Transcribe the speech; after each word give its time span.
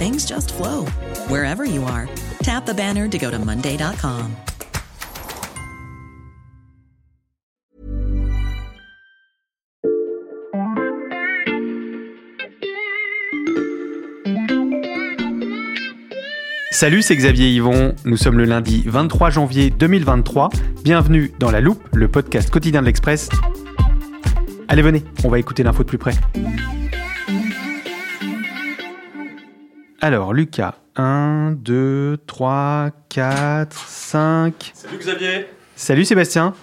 things 0.00 0.24
just 0.24 0.54
flow 0.54 0.86
wherever 1.28 1.66
you 1.66 1.84
are. 1.84 2.08
Tap 2.42 2.64
the 2.64 2.72
banner 2.72 3.06
to 3.06 3.18
go 3.18 3.30
to 3.30 3.38
Monday.com. 3.38 4.34
Salut, 16.70 17.02
c'est 17.02 17.14
Xavier 17.14 17.50
Yvon. 17.50 17.94
Nous 18.06 18.16
sommes 18.16 18.38
le 18.38 18.46
lundi 18.46 18.82
23 18.86 19.28
janvier 19.28 19.68
2023. 19.68 20.48
Bienvenue 20.82 21.30
dans 21.38 21.50
La 21.50 21.60
Loupe, 21.60 21.86
le 21.94 22.08
podcast 22.08 22.48
quotidien 22.48 22.80
de 22.80 22.86
l'Express. 22.86 23.28
Allez, 24.66 24.80
venez, 24.80 25.04
on 25.22 25.28
va 25.28 25.38
écouter 25.38 25.62
l'info 25.62 25.82
de 25.82 25.88
plus 25.88 25.98
près. 25.98 26.14
Alors, 30.02 30.32
Lucas, 30.32 30.76
1, 30.96 31.56
2, 31.58 32.16
3, 32.26 32.88
4, 33.10 33.76
5. 33.76 34.70
Salut 34.72 34.96
Xavier 34.96 35.46
Salut 35.76 36.04
Sébastien. 36.06 36.54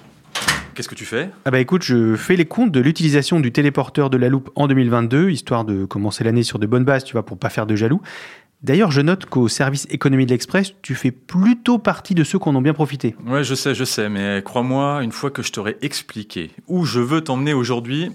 Qu'est-ce 0.73 0.89
que 0.89 0.95
tu 0.95 1.05
fais? 1.05 1.29
Ah 1.45 1.52
bah 1.52 1.59
écoute, 1.59 1.83
je 1.83 2.16
fais 2.16 2.35
les 2.35 2.45
comptes 2.45 2.71
de 2.71 2.79
l'utilisation 2.79 3.39
du 3.39 3.52
téléporteur 3.52 4.09
de 4.09 4.17
la 4.17 4.29
loupe 4.29 4.49
en 4.55 4.67
2022, 4.67 5.29
histoire 5.29 5.66
de 5.66 5.85
commencer 5.85 6.23
l'année 6.23 6.41
sur 6.41 6.57
de 6.57 6.66
bonnes 6.66 6.83
bases, 6.83 7.03
tu 7.03 7.13
vois, 7.13 7.27
pour 7.27 7.38
pas 7.38 7.49
faire 7.49 7.67
de 7.67 7.75
jaloux. 7.75 8.02
D'ailleurs, 8.63 8.89
je 8.89 9.02
note 9.02 9.27
qu'au 9.27 9.47
service 9.47 9.85
économie 9.91 10.25
de 10.25 10.31
l'Express, 10.31 10.73
tu 10.81 10.95
fais 10.95 11.11
plutôt 11.11 11.77
partie 11.77 12.16
de 12.16 12.23
ceux 12.23 12.39
qui 12.39 12.49
en 12.49 12.55
ont 12.55 12.61
bien 12.61 12.73
profité. 12.73 13.16
Ouais, 13.27 13.44
je 13.44 13.53
sais, 13.53 13.75
je 13.75 13.83
sais, 13.83 14.09
mais 14.09 14.41
crois-moi, 14.44 15.03
une 15.03 15.11
fois 15.11 15.29
que 15.29 15.44
je 15.44 15.51
t'aurai 15.51 15.77
expliqué 15.83 16.49
où 16.67 16.85
je 16.85 16.99
veux 16.99 17.22
t'emmener 17.22 17.53
aujourd'hui, 17.53 18.11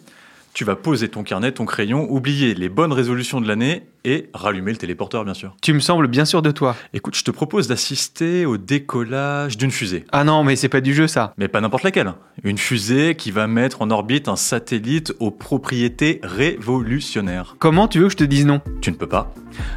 tu 0.54 0.64
vas 0.64 0.76
poser 0.76 1.08
ton 1.08 1.22
carnet, 1.22 1.52
ton 1.52 1.64
crayon, 1.64 2.06
oublier 2.10 2.54
les 2.54 2.68
bonnes 2.68 2.92
résolutions 2.92 3.40
de 3.40 3.48
l'année 3.48 3.86
et 4.04 4.28
rallumer 4.34 4.72
le 4.72 4.76
téléporteur, 4.76 5.24
bien 5.24 5.34
sûr. 5.34 5.56
Tu 5.62 5.72
me 5.72 5.80
sembles 5.80 6.08
bien 6.08 6.24
sûr 6.24 6.42
de 6.42 6.50
toi. 6.50 6.76
Écoute, 6.92 7.16
je 7.16 7.24
te 7.24 7.30
propose 7.30 7.68
d'assister 7.68 8.44
au 8.44 8.58
décollage 8.58 9.56
d'une 9.56 9.70
fusée. 9.70 10.04
Ah 10.12 10.24
non, 10.24 10.44
mais 10.44 10.56
c'est 10.56 10.68
pas 10.68 10.80
du 10.80 10.92
jeu 10.92 11.06
ça. 11.06 11.32
Mais 11.38 11.48
pas 11.48 11.60
n'importe 11.60 11.84
laquelle. 11.84 12.12
Une 12.44 12.58
fusée 12.58 13.14
qui 13.14 13.30
va 13.30 13.46
mettre 13.46 13.80
en 13.80 13.90
orbite 13.90 14.28
un 14.28 14.36
satellite 14.36 15.14
aux 15.20 15.30
propriétés 15.30 16.20
révolutionnaires. 16.22 17.56
Comment 17.58 17.88
tu 17.88 18.00
veux 18.00 18.06
que 18.06 18.12
je 18.12 18.16
te 18.18 18.24
dise 18.24 18.44
non? 18.44 18.60
Tu 18.82 18.90
ne 18.90 18.96
peux 18.96 19.08
pas. 19.08 19.32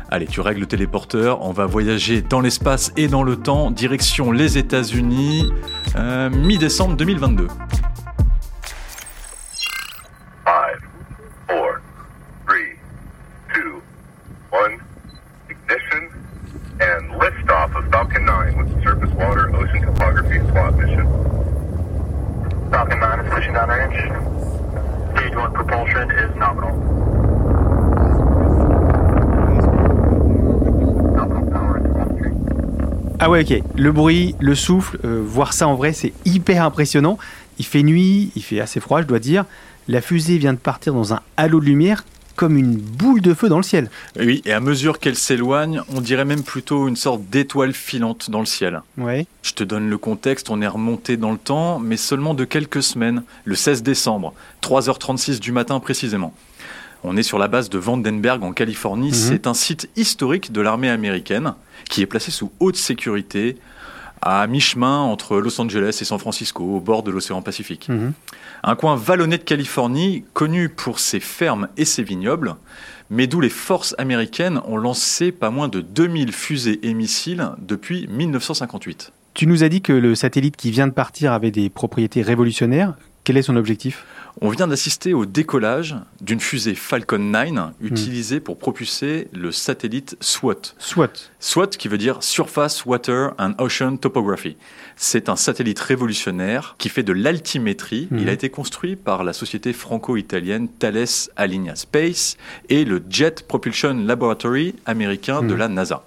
Allez, 0.10 0.26
tu 0.26 0.42
règles 0.42 0.62
le 0.62 0.66
téléporteur, 0.66 1.42
on 1.42 1.52
va 1.52 1.66
voyager 1.66 2.22
dans 2.22 2.42
l'espace 2.42 2.92
et 2.98 3.08
dans 3.08 3.24
le 3.24 3.36
temps, 3.36 3.72
direction 3.72 4.32
les 4.32 4.58
États-Unis, 4.58 5.52
euh, 5.96 6.30
mi-décembre 6.30 6.96
2022. 6.96 7.48
Five, 10.46 10.80
four, 11.48 11.82
three, 12.46 12.78
two, 13.54 13.82
one. 14.52 14.80
Ignition 15.50 16.10
and 16.80 17.12
liftoff 17.20 17.76
of 17.76 17.90
Falcon 17.92 18.26
9 18.26 18.58
with 18.58 18.76
the 18.76 18.84
Surface 18.84 19.10
Water 19.16 19.56
Ocean 19.56 19.82
Topography 19.82 20.40
SWAT 20.52 20.76
mission. 20.78 21.08
Falcon 22.70 23.00
9 23.00 23.26
is 23.26 23.34
pushing 23.34 23.54
downrange. 23.54 23.98
Stage 25.18 25.36
1 25.36 25.54
propulsion 25.54 26.12
is 26.12 26.36
nominal. 26.36 26.78
Nominal 31.16 31.52
power 31.52 31.78
is 31.80 31.92
1 31.92 33.15
Ah 33.26 33.30
ouais, 33.32 33.42
ok. 33.42 33.64
Le 33.76 33.92
bruit, 33.92 34.36
le 34.40 34.54
souffle, 34.54 35.00
euh, 35.04 35.20
voir 35.20 35.54
ça 35.54 35.68
en 35.68 35.74
vrai, 35.74 35.94
c'est 35.94 36.14
hyper 36.26 36.64
impressionnant. 36.64 37.18
Il 37.58 37.66
fait 37.66 37.82
nuit, 37.82 38.30
il 38.36 38.44
fait 38.44 38.60
assez 38.60 38.80
froid, 38.80 39.02
je 39.02 39.08
dois 39.08 39.18
dire. 39.18 39.46
La 39.88 40.00
fusée 40.00 40.38
vient 40.38 40.54
de 40.54 40.60
partir 40.60 40.94
dans 40.94 41.12
un 41.12 41.22
halo 41.36 41.60
de 41.60 41.66
lumière 41.66 42.06
comme 42.36 42.56
une 42.56 42.76
boule 42.76 43.22
de 43.22 43.34
feu 43.34 43.50
dans 43.50 43.58
le 43.58 43.64
ciel. 43.64 43.90
Oui, 44.20 44.44
et 44.46 44.54
à 44.54 44.60
mesure 44.60 45.00
qu'elle 45.00 45.16
s'éloigne, 45.16 45.82
on 45.96 46.02
dirait 46.02 46.26
même 46.26 46.44
plutôt 46.44 46.88
une 46.88 46.98
sorte 46.98 47.24
d'étoile 47.32 47.74
filante 47.74 48.30
dans 48.30 48.42
le 48.42 48.46
ciel. 48.46 48.84
Ouais. 49.00 49.26
Je 49.42 49.54
te 49.54 49.64
donne 49.64 49.90
le 49.90 49.98
contexte, 49.98 50.52
on 50.52 50.62
est 50.62 50.68
remonté 50.68 51.18
dans 51.18 51.32
le 51.32 51.40
temps, 51.40 51.80
mais 51.80 51.98
seulement 51.98 52.36
de 52.36 52.46
quelques 52.46 52.84
semaines, 52.84 53.24
le 53.44 53.56
16 53.56 53.82
décembre, 53.82 54.36
3h36 54.62 55.40
du 55.40 55.52
matin 55.52 55.80
précisément. 55.80 56.32
On 57.04 57.18
est 57.18 57.24
sur 57.24 57.38
la 57.38 57.48
base 57.48 57.70
de 57.70 57.78
Vandenberg 57.78 58.44
en 58.44 58.54
Californie. 58.54 59.14
C'est 59.14 59.48
un 59.48 59.54
site 59.54 59.90
historique 59.96 60.52
de 60.52 60.62
l'armée 60.62 60.90
américaine 60.90 61.54
qui 61.90 62.02
est 62.02 62.08
placé 62.08 62.32
sous 62.32 62.52
haute 62.60 62.78
sécurité 62.78 63.58
à 64.22 64.48
mi-chemin 64.48 65.02
entre 65.02 65.38
Los 65.38 65.62
Angeles 65.62 66.00
et 66.02 66.06
San 66.06 66.18
Francisco, 66.18 66.64
au 66.64 66.80
bord 66.80 67.04
de 67.04 67.12
l'océan 67.12 67.42
Pacifique. 67.42 67.90
Mhm. 67.90 68.14
Un 68.64 68.76
coin 68.76 68.96
vallonné 68.96 69.38
de 69.38 69.44
Californie, 69.44 70.26
connu 70.34 70.70
pour 70.70 71.00
ses 71.00 71.20
fermes 71.20 71.68
et 71.78 71.86
ses 71.86 72.02
vignobles, 72.02 72.56
mais 73.12 73.28
d'où 73.28 73.40
les 73.40 73.50
forces 73.50 73.94
américaines 74.00 74.62
ont 74.66 74.78
lancé 74.78 75.32
pas 75.32 75.52
moins 75.52 75.68
de 75.68 75.82
2000 75.82 76.32
fusées 76.32 76.80
et 76.82 76.94
missiles 76.96 77.52
depuis 77.60 78.08
1958. 78.08 79.12
Tu 79.36 79.46
nous 79.48 79.64
as 79.64 79.70
dit 79.70 79.82
que 79.82 79.94
le 79.94 80.16
satellite 80.16 80.56
qui 80.56 80.72
vient 80.72 80.88
de 80.88 80.94
partir 80.94 81.34
avait 81.34 81.52
des 81.52 81.70
propriétés 81.70 82.22
révolutionnaires. 82.22 82.96
Quel 83.26 83.38
est 83.38 83.42
son 83.42 83.56
objectif? 83.58 84.06
On 84.42 84.50
vient 84.50 84.68
d'assister 84.68 85.14
au 85.16 85.26
décollage 85.26 85.96
d'une 86.22 86.40
fusée 86.40 86.76
Falcon 86.76 87.18
9 87.18 87.72
utilisée 87.82 88.40
pour 88.40 88.60
propulser 88.60 89.30
le 89.34 89.52
satellite 89.52 90.16
SWOT. 90.20 90.74
Soit. 90.78 91.32
SWOT 91.40 91.68
qui 91.70 91.88
veut 91.88 91.98
dire 91.98 92.22
Surface 92.22 92.86
Water 92.86 93.32
and 93.40 93.54
Ocean 93.58 93.98
Topography. 93.98 94.58
C'est 94.96 95.28
un 95.30 95.36
satellite 95.38 95.80
révolutionnaire 95.80 96.76
qui 96.78 96.90
fait 96.90 97.02
de 97.02 97.14
l'altimétrie. 97.14 98.08
Mhm. 98.12 98.20
Il 98.20 98.30
a 98.30 98.34
été 98.34 98.50
construit 98.50 98.96
par 98.96 99.24
la 99.24 99.34
société 99.34 99.74
franco-italienne 99.74 100.68
Thales 100.68 101.06
Alenia 101.36 101.76
Space 101.76 102.38
et 102.70 102.86
le 102.86 103.02
Jet 103.10 103.48
Propulsion 103.48 103.94
Laboratory 104.06 104.76
américain 104.86 105.42
de 105.42 105.54
Mhm. 105.54 105.58
la 105.58 105.68
NASA. 105.70 106.06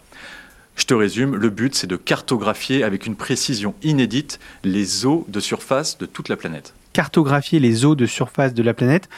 Je 0.77 0.85
te 0.85 0.95
résume, 0.95 1.35
le 1.35 1.51
but 1.51 1.75
c'est 1.75 1.89
de 1.89 1.97
cartographier 1.97 2.85
avec 2.85 3.07
une 3.07 3.17
précision 3.17 3.75
inédite 3.83 4.39
les 4.63 5.05
eaux 5.07 5.25
de 5.29 5.41
surface 5.41 5.99
de 5.99 6.07
toute 6.07 6.29
la 6.29 6.37
planète. 6.37 6.75
Cartographier 6.93 7.61
les 7.61 7.85
eaux 7.85 7.95
de 7.95 8.07
surface 8.07 8.55
de 8.55 8.63
la 8.63 8.75
planète. 8.75 9.09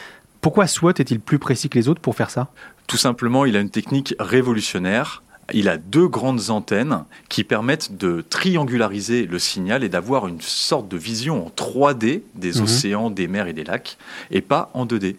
Pourquoi 0.41 0.67
SWOT 0.67 0.91
est-il 0.99 1.19
plus 1.19 1.39
précis 1.39 1.69
que 1.69 1.77
les 1.77 1.87
autres 1.87 2.01
pour 2.01 2.15
faire 2.15 2.29
ça? 2.29 2.49
Tout 2.87 2.97
simplement, 2.97 3.45
il 3.45 3.55
a 3.55 3.59
une 3.59 3.69
technique 3.69 4.15
révolutionnaire. 4.19 5.23
Il 5.53 5.67
a 5.69 5.77
deux 5.77 6.07
grandes 6.07 6.49
antennes 6.49 7.03
qui 7.27 7.43
permettent 7.43 7.97
de 7.97 8.23
triangulariser 8.29 9.25
le 9.25 9.37
signal 9.39 9.83
et 9.83 9.89
d'avoir 9.89 10.27
une 10.27 10.39
sorte 10.41 10.87
de 10.87 10.97
vision 10.97 11.45
en 11.45 11.49
3D 11.49 12.23
des 12.35 12.53
Mhm. 12.53 12.63
océans, 12.63 13.09
des 13.09 13.27
mers 13.27 13.47
et 13.47 13.53
des 13.53 13.63
lacs, 13.63 13.97
et 14.29 14.41
pas 14.41 14.69
en 14.73 14.85
2D. 14.85 15.17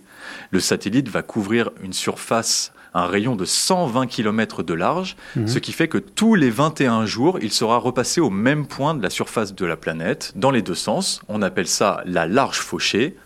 Le 0.50 0.60
satellite 0.60 1.08
va 1.08 1.22
couvrir 1.22 1.70
une 1.82 1.93
surface, 1.93 2.72
un 2.94 3.06
rayon 3.06 3.36
de 3.36 3.44
120 3.44 4.06
km 4.06 4.62
de 4.62 4.74
large, 4.74 5.16
Mhm. 5.36 5.48
ce 5.48 5.58
qui 5.58 5.72
fait 5.72 5.88
que 5.88 5.98
tous 5.98 6.34
les 6.34 6.50
21 6.50 7.06
jours, 7.06 7.38
il 7.40 7.52
sera 7.52 7.78
repassé 7.78 8.20
au 8.20 8.30
même 8.30 8.66
point 8.66 8.94
de 8.94 9.02
la 9.02 9.10
surface 9.10 9.54
de 9.54 9.66
la 9.66 9.76
planète, 9.76 10.32
dans 10.36 10.50
les 10.50 10.62
deux 10.62 10.74
sens. 10.74 11.20
On 11.28 11.42
appelle 11.42 11.66
ça 11.68 12.02
la 12.06 12.26
large 12.26 12.58
fauchée. 12.58 13.16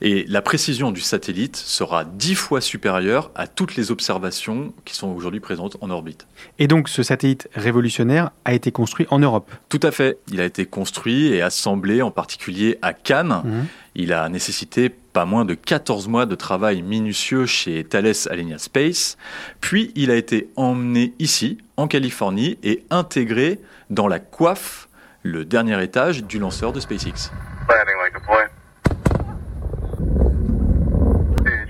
Et 0.00 0.24
la 0.28 0.42
précision 0.42 0.92
du 0.92 1.00
satellite 1.00 1.56
sera 1.56 2.04
dix 2.04 2.36
fois 2.36 2.60
supérieure 2.60 3.32
à 3.34 3.48
toutes 3.48 3.74
les 3.74 3.90
observations 3.90 4.72
qui 4.84 4.94
sont 4.94 5.08
aujourd'hui 5.08 5.40
présentes 5.40 5.76
en 5.80 5.90
orbite. 5.90 6.28
Et 6.60 6.68
donc 6.68 6.88
ce 6.88 7.02
satellite 7.02 7.48
révolutionnaire 7.56 8.30
a 8.44 8.54
été 8.54 8.70
construit 8.70 9.08
en 9.10 9.18
Europe 9.18 9.50
Tout 9.68 9.80
à 9.82 9.90
fait. 9.90 10.18
Il 10.30 10.40
a 10.40 10.44
été 10.44 10.66
construit 10.66 11.26
et 11.32 11.42
assemblé 11.42 12.00
en 12.00 12.12
particulier 12.12 12.78
à 12.80 12.92
Cannes. 12.92 13.42
Mhm. 13.44 13.66
Il 14.00 14.12
a 14.12 14.28
nécessité 14.28 14.90
pas 14.90 15.24
moins 15.24 15.44
de 15.44 15.54
14 15.54 16.06
mois 16.06 16.24
de 16.24 16.36
travail 16.36 16.82
minutieux 16.82 17.46
chez 17.46 17.82
Thales 17.82 18.12
Alenia 18.30 18.58
Space. 18.58 19.18
Puis 19.60 19.90
il 19.96 20.12
a 20.12 20.14
été 20.14 20.50
emmené 20.54 21.14
ici, 21.18 21.58
en 21.76 21.88
Californie, 21.88 22.58
et 22.62 22.84
intégré 22.90 23.58
dans 23.90 24.06
la 24.06 24.20
coiffe, 24.20 24.88
le 25.24 25.44
dernier 25.44 25.82
étage 25.82 26.22
du 26.22 26.38
lanceur 26.38 26.72
de 26.72 26.78
SpaceX. 26.78 27.32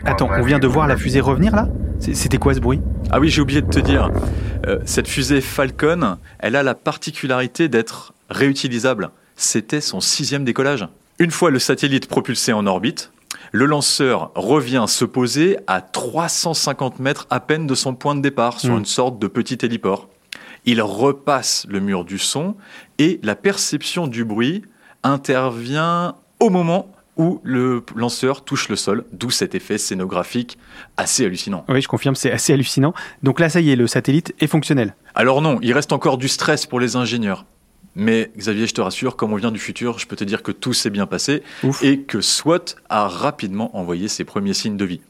Attends, 0.05 0.29
on 0.31 0.43
vient 0.43 0.59
de 0.59 0.69
voir 0.69 0.87
la 0.87 0.99
fusée 0.99 1.21
revenir 1.21 1.57
là? 1.57 1.67
C'était 1.99 2.37
quoi 2.37 2.53
ce 2.53 2.61
bruit? 2.61 2.83
Ah 3.11 3.21
oui, 3.21 3.31
j'ai 3.31 3.41
oublié 3.41 3.63
de 3.63 3.71
te 3.71 3.81
dire, 3.81 4.11
euh, 4.67 4.79
cette 4.85 5.09
fusée 5.09 5.41
Falcon, 5.41 6.19
elle 6.41 6.57
a 6.57 6.63
la 6.63 6.75
particularité 6.75 7.71
d'être 7.71 8.13
réutilisable. 8.29 9.13
C'était 9.35 9.81
son 9.81 10.01
sixième 10.01 10.45
décollage. 10.45 10.87
Une 11.19 11.31
fois 11.31 11.51
le 11.51 11.59
satellite 11.59 12.07
propulsé 12.07 12.53
en 12.53 12.67
orbite, 12.67 13.11
le 13.53 13.65
lanceur 13.67 14.31
revient 14.35 14.85
se 14.87 15.05
poser 15.05 15.57
à 15.67 15.81
350 15.81 17.01
mètres 17.01 17.27
à 17.31 17.41
peine 17.41 17.67
de 17.67 17.75
son 17.75 17.95
point 17.95 18.15
de 18.15 18.21
départ 18.21 18.61
sur 18.61 18.75
Mm. 18.75 18.79
une 18.79 18.85
sorte 18.85 19.19
de 19.19 19.27
petit 19.27 19.59
héliport. 19.63 20.09
Il 20.65 20.83
repasse 20.83 21.67
le 21.69 21.81
mur 21.81 22.05
du 22.05 22.19
son 22.19 22.55
et 22.99 23.21
la 23.23 23.35
perception 23.35 24.07
du 24.07 24.25
bruit 24.25 24.63
intervient 25.03 26.15
au 26.41 26.51
moment 26.51 26.93
où 27.17 27.41
le 27.43 27.83
lanceur 27.97 28.45
touche 28.45 28.69
le 28.69 28.77
sol, 28.77 29.05
d'où 29.13 29.31
cet 29.31 29.57
effet 29.57 29.77
scénographique 29.79 30.57
assez 30.97 31.25
hallucinant. 31.25 31.65
Oui, 31.69 31.81
je 31.83 31.89
confirme, 31.89 32.15
c'est 32.15 32.31
assez 32.31 32.53
hallucinant. 32.53 32.95
Donc 33.25 33.41
là, 33.41 33.49
ça 33.49 33.61
y 33.61 33.71
est, 33.71 33.77
le 33.77 33.89
satellite 33.89 34.35
est 34.39 34.47
fonctionnel. 34.47 34.95
Alors 35.17 35.43
non, 35.43 35.59
il 35.63 35.73
reste 35.73 35.93
encore 35.93 36.17
du 36.19 36.29
stress 36.29 36.65
pour 36.65 36.79
les 36.79 36.95
ingénieurs. 36.95 37.45
Mais 37.97 38.31
Xavier, 38.37 38.67
je 38.67 38.75
te 38.75 38.81
rassure, 38.81 39.17
comme 39.17 39.33
on 39.33 39.37
vient 39.37 39.51
du 39.51 39.59
futur, 39.59 39.99
je 39.99 40.07
peux 40.07 40.17
te 40.17 40.25
dire 40.25 40.43
que 40.43 40.53
tout 40.53 40.73
s'est 40.73 40.91
bien 40.91 41.07
passé 41.07 41.43
Ouf. 41.65 41.83
et 41.83 42.01
que 42.01 42.21
SWAT 42.21 42.77
a 42.89 43.09
rapidement 43.09 43.77
envoyé 43.77 44.09
ses 44.09 44.25
premiers 44.25 44.55
signes 44.55 44.77
de 44.77 44.85
vie. 44.85 45.01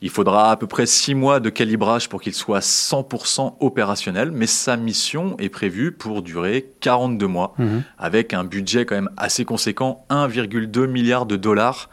Il 0.00 0.10
faudra 0.10 0.52
à 0.52 0.56
peu 0.56 0.68
près 0.68 0.86
six 0.86 1.14
mois 1.16 1.40
de 1.40 1.50
calibrage 1.50 2.08
pour 2.08 2.20
qu'il 2.20 2.34
soit 2.34 2.60
100% 2.62 3.56
opérationnel, 3.58 4.30
mais 4.30 4.46
sa 4.46 4.76
mission 4.76 5.36
est 5.40 5.48
prévue 5.48 5.90
pour 5.90 6.22
durer 6.22 6.66
42 6.80 7.26
mois, 7.26 7.54
Mhm. 7.58 7.82
avec 7.98 8.32
un 8.32 8.44
budget 8.44 8.84
quand 8.86 8.94
même 8.94 9.10
assez 9.16 9.44
conséquent, 9.44 10.04
1,2 10.08 10.86
milliard 10.86 11.26
de 11.26 11.34
dollars 11.36 11.88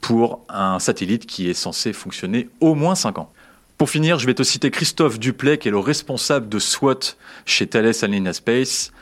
pour 0.00 0.44
un 0.48 0.78
satellite 0.78 1.26
qui 1.26 1.48
est 1.50 1.54
censé 1.54 1.92
fonctionner 1.92 2.48
au 2.60 2.74
moins 2.74 2.94
5 2.94 3.18
ans. 3.18 3.32
Pour 3.78 3.90
finir, 3.90 4.18
je 4.20 4.26
vais 4.26 4.34
te 4.34 4.44
citer 4.44 4.70
Christophe 4.70 5.18
Duplay, 5.18 5.58
qui 5.58 5.66
est 5.68 5.72
le 5.72 5.78
responsable 5.80 6.48
de 6.48 6.60
SWAT 6.60 7.16
chez 7.46 7.66
Thales 7.66 7.92
Alenia 8.02 8.32
Space. 8.32 8.92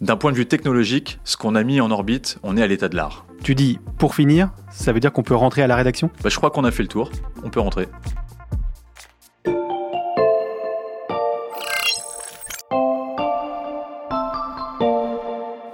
D'un 0.00 0.16
point 0.16 0.32
de 0.32 0.36
vue 0.36 0.46
technologique, 0.46 1.20
ce 1.22 1.36
qu'on 1.36 1.54
a 1.54 1.62
mis 1.62 1.80
en 1.80 1.90
orbite, 1.90 2.38
on 2.42 2.56
est 2.56 2.62
à 2.62 2.66
l'état 2.66 2.88
de 2.88 2.96
l'art. 2.96 3.26
Tu 3.44 3.54
dis, 3.54 3.78
pour 3.96 4.14
finir, 4.14 4.50
ça 4.70 4.92
veut 4.92 4.98
dire 4.98 5.12
qu'on 5.12 5.22
peut 5.22 5.36
rentrer 5.36 5.62
à 5.62 5.66
la 5.68 5.76
rédaction? 5.76 6.10
Bah, 6.22 6.30
je 6.30 6.36
crois 6.36 6.50
qu'on 6.50 6.64
a 6.64 6.70
fait 6.72 6.82
le 6.82 6.88
tour, 6.88 7.10
on 7.44 7.50
peut 7.50 7.60
rentrer. 7.60 7.86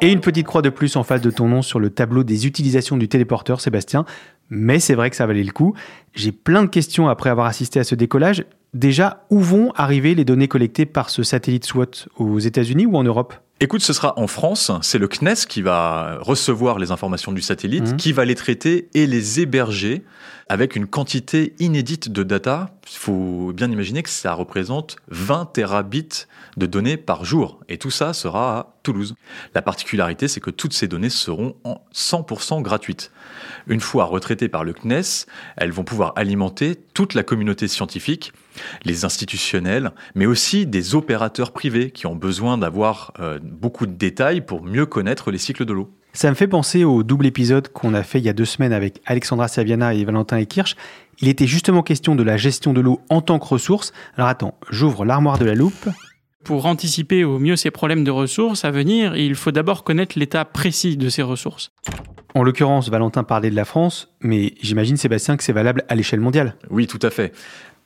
Et 0.03 0.11
une 0.13 0.21
petite 0.21 0.47
croix 0.47 0.63
de 0.63 0.71
plus 0.71 0.97
en 0.97 1.03
face 1.03 1.21
de 1.21 1.31
ton 1.31 1.49
nom 1.49 1.63
sur 1.63 1.79
le 1.79 1.91
tableau 1.91 2.25
des 2.25 2.47
utilisations 2.47 2.97
du 2.97 3.09
téléporteur, 3.09 3.61
Sébastien. 3.61 4.05
Mais 4.49 4.81
c'est 4.81 4.95
vrai 4.95 5.11
que 5.11 5.17
ça 5.17 5.27
valait 5.27 5.45
le 5.45 5.53
coup. 5.53 5.75
J'ai 6.15 6.33
plein 6.33 6.63
de 6.63 6.69
questions 6.69 7.09
après 7.09 7.31
avoir 7.31 7.47
assisté 7.47 7.81
à 7.81 7.85
ce 7.85 7.95
décollage. 7.95 8.45
Déjà, 8.73 9.25
où 9.31 9.41
vont 9.41 9.73
arriver 9.77 10.15
les 10.15 10.25
données 10.25 10.49
collectées 10.49 10.87
par 10.87 11.11
ce 11.11 11.23
satellite 11.23 11.65
SWAT 11.65 12.09
Aux 12.17 12.39
États-Unis 12.39 12.87
ou 12.87 12.97
en 12.97 13.05
Europe? 13.05 13.35
Écoute, 13.63 13.83
ce 13.83 13.93
sera 13.93 14.19
en 14.19 14.27
France, 14.27 14.73
c'est 14.81 14.97
le 14.99 15.07
CNES 15.07 15.45
qui 15.47 15.61
va 15.61 16.17
recevoir 16.23 16.79
les 16.79 16.93
informations 16.93 17.31
du 17.31 17.43
satellite, 17.43 17.89
Mhm. 17.91 17.97
qui 17.99 18.13
va 18.13 18.25
les 18.25 18.35
traiter 18.35 18.89
et 18.95 19.07
les 19.07 19.39
héberger 19.41 20.03
avec 20.51 20.75
une 20.75 20.89
quantité 20.89 21.55
inédite 21.61 22.11
de 22.11 22.25
data. 22.25 22.75
Il 22.91 22.97
faut 22.97 23.53
bien 23.55 23.71
imaginer 23.71 24.03
que 24.03 24.11
ça 24.11 24.35
représente 24.35 24.97
20 25.07 25.53
terabits 25.53 26.27
de 26.57 26.67
données 26.67 26.97
par 26.97 27.25
jour. 27.25 27.61
Et 27.69 27.79
tout 27.79 27.93
ça 27.93 28.13
sera 28.13 28.59
à 28.59 28.75
Toulouse. 28.83 29.15
La 29.55 29.63
particularité, 29.63 30.27
c'est 30.27 30.41
que 30.41 30.51
toutes 30.51 30.73
ces 30.73 30.89
données 30.89 31.09
seront 31.09 31.55
en 31.63 31.81
100% 31.95 32.63
gratuites. 32.63 33.13
Une 33.69 33.79
fois 33.79 34.07
retraitées 34.07 34.49
par 34.49 34.65
le 34.65 34.73
CNES, 34.73 35.27
elles 35.57 35.71
vont 35.71 35.85
pouvoir 35.85 36.15
alimenter 36.17 36.75
toute 36.95 37.15
la 37.15 37.23
communauté 37.23 37.69
scientifique, 37.69 38.33
les 38.85 39.05
institutionnels, 39.05 39.93
mais 40.17 40.27
aussi 40.27 40.67
des 40.67 40.97
opérateurs 40.97 41.53
privés 41.53 41.93
qui 41.93 42.09
ont 42.09 42.17
besoin 42.17 42.59
d'avoir 42.59 43.13
euh, 43.21 43.39
beaucoup 43.41 43.87
de 43.87 43.93
détails 43.93 44.41
pour 44.41 44.65
mieux 44.65 44.87
connaître 44.87 45.31
les 45.31 45.39
cycles 45.39 45.65
de 45.65 45.75
l'eau. 45.75 45.93
Ça 46.13 46.29
me 46.29 46.35
fait 46.35 46.49
penser 46.49 46.85
au 46.85 47.03
double 47.03 47.27
épisode 47.27 47.69
qu'on 47.69 47.95
a 47.95 48.03
fait 48.03 48.19
il 48.19 48.25
y 48.25 48.29
a 48.29 48.33
deux 48.33 48.45
semaines 48.45 48.73
avec 48.73 49.01
Alexandra 49.07 49.47
Saviana 49.47 49.95
et 49.95 50.05
Valentin 50.05 50.39
Ekirch. 50.39 50.75
Il 51.21 51.29
était 51.29 51.47
justement 51.47 51.83
question 51.83 52.17
de 52.17 52.23
la 52.23 52.37
gestion 52.37 52.73
de 52.73 52.81
l'eau 52.81 53.01
en 53.11 53.21
tant 53.21 53.39
que 53.39 53.47
ressource. 53.47 53.93
Alors 54.17 54.29
attends, 54.29 54.55
j'ouvre 54.71 55.05
l'armoire 55.05 55.39
de 55.39 55.45
la 55.45 55.55
loupe. 55.55 55.89
Pour 56.43 56.67
anticiper 56.67 57.23
au 57.23 57.39
mieux 57.39 57.55
ces 57.57 57.71
problèmes 57.71 58.03
de 58.03 58.11
ressources 58.11 58.65
à 58.65 58.71
venir, 58.71 59.15
il 59.17 59.35
faut 59.35 59.53
d'abord 59.53 59.85
connaître 59.85 60.19
l'état 60.19 60.45
précis 60.45 60.97
de 60.97 61.09
ces 61.09 61.23
ressources. 61.23 61.71
En 62.35 62.43
l'occurrence, 62.43 62.89
Valentin 62.89 63.25
parlait 63.25 63.51
de 63.51 63.57
la 63.57 63.65
France, 63.65 64.09
mais 64.21 64.55
j'imagine, 64.63 64.97
Sébastien, 64.97 65.37
que 65.37 65.43
c'est 65.43 65.53
valable 65.53 65.85
à 65.89 65.95
l'échelle 65.95 66.21
mondiale. 66.21 66.55
Oui, 66.71 66.87
tout 66.87 67.01
à 67.03 67.11
fait. 67.11 67.33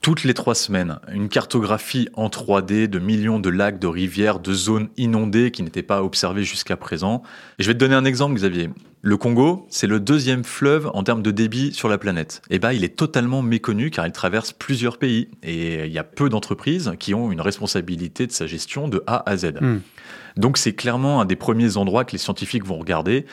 Toutes 0.05 0.25
les 0.25 0.35
trois 0.35 0.55
semaines, 0.55 0.99
une 1.11 1.31
cartographie 1.31 2.11
en 2.13 2.29
3D 2.29 2.89
de 2.89 2.99
millions 2.99 3.41
de 3.41 3.49
lacs, 3.49 3.79
de 3.79 3.87
rivières, 3.87 4.39
de 4.39 4.53
zones 4.53 4.91
inondées 4.99 5.51
qui 5.51 5.63
n'étaient 5.63 5.83
pas 5.83 6.03
observées 6.03 6.45
jusqu'à 6.45 6.77
présent. 6.77 7.23
Et 7.59 7.63
je 7.63 7.69
vais 7.69 7.73
te 7.73 7.79
donner 7.79 7.95
un 7.95 8.05
exemple, 8.05 8.35
Xavier. 8.35 8.69
Le 9.01 9.17
Congo, 9.17 9.67
c'est 9.71 9.87
le 9.87 10.01
deuxième 10.01 10.45
fleuve 10.45 10.91
en 10.93 11.05
termes 11.05 11.23
de 11.23 11.31
débit 11.31 11.73
sur 11.73 11.89
la 11.89 11.97
planète. 11.97 12.43
Et 12.51 12.59
ben, 12.59 12.73
il 12.73 12.85
est 12.85 12.97
totalement 12.97 13.41
méconnu 13.41 13.91
car 13.91 14.07
il 14.07 14.13
traverse 14.13 14.53
plusieurs 14.53 14.99
pays. 14.99 15.29
Et 15.43 15.87
il 15.87 15.93
y 15.93 15.99
a 15.99 16.05
peu 16.05 16.29
d'entreprises 16.29 16.93
qui 16.99 17.15
ont 17.15 17.33
une 17.33 17.41
responsabilité 17.41 18.27
de 18.27 18.33
sa 18.33 18.47
gestion 18.47 18.89
de 18.89 19.03
A 19.07 19.23
à 19.25 19.39
Z. 19.39 19.55
Hmm. 19.59 19.79
Donc 20.37 20.59
c'est 20.59 20.73
clairement 20.73 21.21
un 21.21 21.25
des 21.25 21.37
premiers 21.37 21.77
endroits 21.77 22.05
que 22.05 22.13
les 22.13 22.19
scientifiques 22.19 22.65
vont 22.65 22.79
regarder, 22.79 23.27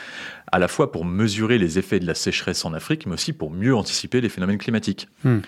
à 0.52 0.60
la 0.60 0.68
fois 0.68 0.92
pour 0.92 1.06
mesurer 1.06 1.58
les 1.58 1.80
effets 1.80 2.00
de 2.00 2.06
la 2.06 2.14
sécheresse 2.14 2.64
en 2.66 2.74
Afrique, 2.74 3.06
mais 3.06 3.14
aussi 3.14 3.34
pour 3.34 3.52
mieux 3.52 3.76
anticiper 3.76 4.22
les 4.22 4.30
phénomènes 4.30 4.58
climatiques. 4.58 5.08
Hmm. 5.24 5.40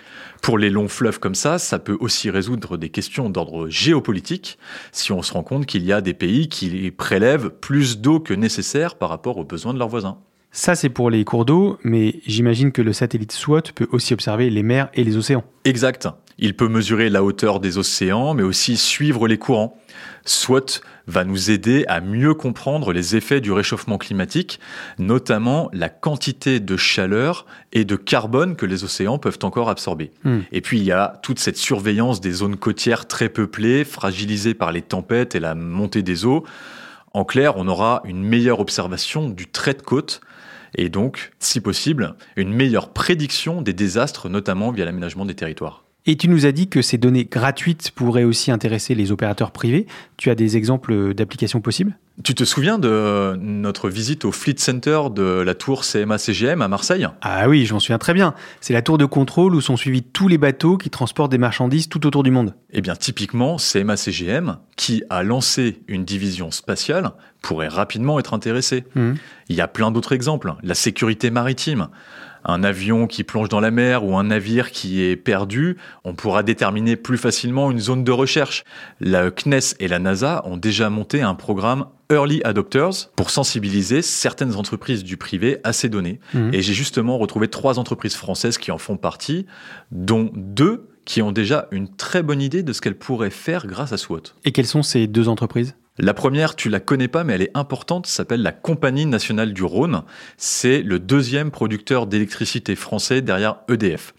Pour 0.42 0.58
les 0.58 0.70
longs 0.70 0.88
fleuves 0.88 1.20
comme 1.20 1.34
ça, 1.34 1.58
ça 1.58 1.78
peut 1.78 1.96
aussi 2.00 2.30
résoudre 2.30 2.76
des 2.76 2.88
questions 2.88 3.30
d'ordre 3.30 3.68
géopolitique, 3.68 4.58
si 4.92 5.12
on 5.12 5.22
se 5.22 5.32
rend 5.32 5.42
compte 5.42 5.66
qu'il 5.66 5.84
y 5.84 5.92
a 5.92 6.00
des 6.00 6.14
pays 6.14 6.48
qui 6.48 6.90
prélèvent 6.90 7.50
plus 7.50 7.98
d'eau 8.00 8.20
que 8.20 8.34
nécessaire 8.34 8.96
par 8.96 9.08
rapport 9.08 9.36
aux 9.36 9.44
besoins 9.44 9.74
de 9.74 9.78
leurs 9.78 9.88
voisins. 9.88 10.18
Ça, 10.56 10.76
c'est 10.76 10.88
pour 10.88 11.10
les 11.10 11.24
cours 11.24 11.44
d'eau, 11.44 11.78
mais 11.82 12.20
j'imagine 12.26 12.70
que 12.70 12.80
le 12.80 12.92
satellite 12.92 13.32
SWAT 13.32 13.62
peut 13.74 13.88
aussi 13.90 14.14
observer 14.14 14.50
les 14.50 14.62
mers 14.62 14.88
et 14.94 15.02
les 15.02 15.16
océans. 15.16 15.42
Exact. 15.64 16.08
Il 16.38 16.54
peut 16.54 16.68
mesurer 16.68 17.10
la 17.10 17.22
hauteur 17.22 17.60
des 17.60 17.78
océans, 17.78 18.34
mais 18.34 18.42
aussi 18.42 18.76
suivre 18.76 19.28
les 19.28 19.38
courants. 19.38 19.78
SWAT 20.24 20.80
va 21.06 21.24
nous 21.24 21.50
aider 21.50 21.84
à 21.86 22.00
mieux 22.00 22.34
comprendre 22.34 22.92
les 22.92 23.14
effets 23.14 23.40
du 23.40 23.52
réchauffement 23.52 23.98
climatique, 23.98 24.58
notamment 24.98 25.68
la 25.72 25.88
quantité 25.88 26.60
de 26.60 26.76
chaleur 26.76 27.44
et 27.72 27.84
de 27.84 27.96
carbone 27.96 28.56
que 28.56 28.66
les 28.66 28.84
océans 28.84 29.18
peuvent 29.18 29.38
encore 29.42 29.68
absorber. 29.68 30.10
Hmm. 30.24 30.40
Et 30.50 30.60
puis 30.60 30.78
il 30.78 30.84
y 30.84 30.92
a 30.92 31.20
toute 31.22 31.38
cette 31.38 31.58
surveillance 31.58 32.20
des 32.20 32.32
zones 32.32 32.56
côtières 32.56 33.06
très 33.06 33.28
peuplées, 33.28 33.84
fragilisées 33.84 34.54
par 34.54 34.72
les 34.72 34.82
tempêtes 34.82 35.34
et 35.34 35.40
la 35.40 35.54
montée 35.54 36.02
des 36.02 36.24
eaux. 36.24 36.44
En 37.12 37.24
clair, 37.24 37.54
on 37.56 37.68
aura 37.68 38.02
une 38.04 38.24
meilleure 38.24 38.60
observation 38.60 39.28
du 39.28 39.46
trait 39.46 39.74
de 39.74 39.82
côte 39.82 40.20
et 40.76 40.88
donc, 40.88 41.32
si 41.38 41.60
possible, 41.60 42.16
une 42.36 42.52
meilleure 42.52 42.92
prédiction 42.92 43.62
des 43.62 43.72
désastres, 43.72 44.28
notamment 44.28 44.72
via 44.72 44.84
l'aménagement 44.84 45.24
des 45.24 45.34
territoires. 45.34 45.83
Et 46.06 46.16
tu 46.16 46.28
nous 46.28 46.44
as 46.44 46.52
dit 46.52 46.68
que 46.68 46.82
ces 46.82 46.98
données 46.98 47.24
gratuites 47.24 47.90
pourraient 47.90 48.24
aussi 48.24 48.50
intéresser 48.50 48.94
les 48.94 49.10
opérateurs 49.10 49.52
privés. 49.52 49.86
Tu 50.18 50.28
as 50.28 50.34
des 50.34 50.58
exemples 50.58 51.14
d'applications 51.14 51.62
possibles? 51.62 51.96
Tu 52.22 52.34
te 52.34 52.44
souviens 52.44 52.78
de 52.78 53.36
notre 53.40 53.88
visite 53.88 54.26
au 54.26 54.30
Fleet 54.30 54.56
Center 54.58 55.00
de 55.10 55.40
la 55.40 55.54
tour 55.54 55.82
CMA-CGM 55.82 56.60
à 56.60 56.68
Marseille? 56.68 57.08
Ah 57.22 57.48
oui, 57.48 57.64
je 57.64 57.72
m'en 57.72 57.80
souviens 57.80 57.98
très 57.98 58.12
bien. 58.12 58.34
C'est 58.60 58.74
la 58.74 58.82
tour 58.82 58.98
de 58.98 59.06
contrôle 59.06 59.54
où 59.54 59.62
sont 59.62 59.78
suivis 59.78 60.02
tous 60.02 60.28
les 60.28 60.38
bateaux 60.38 60.76
qui 60.76 60.90
transportent 60.90 61.32
des 61.32 61.38
marchandises 61.38 61.88
tout 61.88 62.06
autour 62.06 62.22
du 62.22 62.30
monde. 62.30 62.54
Eh 62.70 62.82
bien, 62.82 62.94
typiquement, 62.94 63.56
CMA-CGM, 63.56 64.58
qui 64.76 65.02
a 65.08 65.22
lancé 65.22 65.80
une 65.88 66.04
division 66.04 66.50
spatiale, 66.50 67.12
pourrait 67.40 67.68
rapidement 67.68 68.18
être 68.18 68.34
intéressé. 68.34 68.84
Mhm. 68.94 69.16
Il 69.48 69.56
y 69.56 69.60
a 69.62 69.68
plein 69.68 69.90
d'autres 69.90 70.12
exemples. 70.12 70.54
La 70.62 70.74
sécurité 70.74 71.30
maritime. 71.30 71.88
Un 72.44 72.62
avion 72.64 73.06
qui 73.06 73.24
plonge 73.24 73.48
dans 73.48 73.60
la 73.60 73.70
mer 73.70 74.04
ou 74.04 74.16
un 74.16 74.24
navire 74.24 74.70
qui 74.70 75.02
est 75.02 75.16
perdu, 75.16 75.76
on 76.04 76.14
pourra 76.14 76.42
déterminer 76.42 76.96
plus 76.96 77.18
facilement 77.18 77.70
une 77.70 77.78
zone 77.78 78.04
de 78.04 78.12
recherche. 78.12 78.64
La 79.00 79.30
CNES 79.30 79.74
et 79.80 79.88
la 79.88 79.98
NASA 79.98 80.42
ont 80.44 80.56
déjà 80.56 80.90
monté 80.90 81.22
un 81.22 81.34
programme 81.34 81.86
Early 82.10 82.40
Adopters 82.44 83.10
pour 83.16 83.30
sensibiliser 83.30 84.02
certaines 84.02 84.56
entreprises 84.56 85.04
du 85.04 85.16
privé 85.16 85.58
à 85.64 85.72
ces 85.72 85.88
données. 85.88 86.20
Mhm. 86.34 86.52
Et 86.52 86.62
j'ai 86.62 86.74
justement 86.74 87.18
retrouvé 87.18 87.48
trois 87.48 87.78
entreprises 87.78 88.14
françaises 88.14 88.58
qui 88.58 88.70
en 88.70 88.78
font 88.78 88.96
partie, 88.96 89.46
dont 89.90 90.30
deux 90.34 90.88
qui 91.04 91.22
ont 91.22 91.32
déjà 91.32 91.68
une 91.70 91.88
très 91.88 92.22
bonne 92.22 92.40
idée 92.40 92.62
de 92.62 92.72
ce 92.72 92.80
qu'elles 92.80 92.96
pourraient 92.96 93.30
faire 93.30 93.66
grâce 93.66 93.92
à 93.92 93.96
SWOT. 93.96 94.22
Et 94.44 94.52
quelles 94.52 94.66
sont 94.66 94.82
ces 94.82 95.06
deux 95.06 95.28
entreprises? 95.28 95.76
La 95.98 96.12
première, 96.12 96.56
tu 96.56 96.70
la 96.70 96.80
connais 96.80 97.06
pas, 97.06 97.22
mais 97.22 97.34
elle 97.34 97.42
est 97.42 97.56
importante, 97.56 98.08
s'appelle 98.08 98.42
la 98.42 98.50
Compagnie 98.50 99.06
nationale 99.06 99.52
du 99.52 99.62
Rhône. 99.62 100.02
C'est 100.36 100.82
le 100.82 100.98
deuxième 100.98 101.52
producteur 101.52 102.08
d'électricité 102.08 102.74
français 102.74 103.22
derrière 103.22 103.58
EDF. 103.68 104.12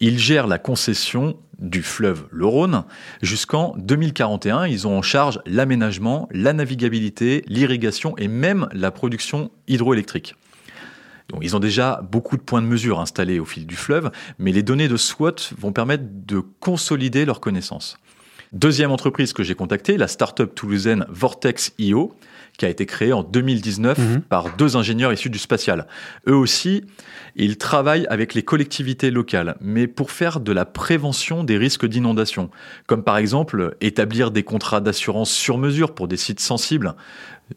Il 0.00 0.18
gère 0.18 0.46
la 0.46 0.58
concession 0.58 1.36
du 1.58 1.82
fleuve 1.82 2.26
le 2.30 2.46
Rhône 2.46 2.84
jusqu'en 3.20 3.74
2041. 3.76 4.66
Ils 4.66 4.86
ont 4.86 4.96
en 4.96 5.02
charge 5.02 5.40
l'aménagement, 5.44 6.30
la 6.32 6.54
navigabilité, 6.54 7.44
l'irrigation 7.46 8.16
et 8.16 8.26
même 8.26 8.66
la 8.72 8.90
production 8.90 9.50
hydroélectrique. 9.68 10.34
Ils 11.40 11.56
ont 11.56 11.60
déjà 11.60 12.00
beaucoup 12.10 12.38
de 12.38 12.42
points 12.42 12.62
de 12.62 12.66
mesure 12.66 13.00
installés 13.00 13.38
au 13.38 13.44
fil 13.44 13.66
du 13.66 13.76
fleuve, 13.76 14.10
mais 14.38 14.52
les 14.52 14.62
données 14.62 14.88
de 14.88 14.96
SWOT 14.96 15.54
vont 15.58 15.72
permettre 15.72 16.04
de 16.08 16.40
consolider 16.40 17.24
leurs 17.24 17.40
connaissances. 17.40 17.98
Deuxième 18.52 18.90
entreprise 18.90 19.32
que 19.32 19.42
j'ai 19.42 19.54
contactée, 19.54 19.96
la 19.96 20.08
start-up 20.08 20.54
toulousaine 20.54 21.06
Vortex.io, 21.08 22.12
qui 22.58 22.66
a 22.66 22.68
été 22.68 22.86
créée 22.86 23.12
en 23.12 23.22
2019 23.22 23.98
Mhm. 23.98 24.20
par 24.22 24.56
deux 24.56 24.76
ingénieurs 24.76 25.12
issus 25.12 25.30
du 25.30 25.38
spatial. 25.38 25.86
Eux 26.28 26.34
aussi, 26.36 26.84
ils 27.34 27.56
travaillent 27.56 28.06
avec 28.08 28.34
les 28.34 28.42
collectivités 28.42 29.10
locales, 29.10 29.56
mais 29.60 29.86
pour 29.86 30.10
faire 30.10 30.38
de 30.40 30.52
la 30.52 30.64
prévention 30.64 31.44
des 31.44 31.56
risques 31.56 31.86
d'inondation, 31.86 32.50
comme 32.86 33.02
par 33.02 33.16
exemple 33.16 33.76
établir 33.80 34.30
des 34.30 34.42
contrats 34.42 34.80
d'assurance 34.80 35.30
sur 35.30 35.56
mesure 35.58 35.94
pour 35.94 36.08
des 36.08 36.16
sites 36.18 36.40
sensibles. 36.40 36.94